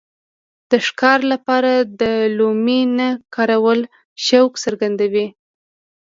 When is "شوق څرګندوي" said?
4.25-5.27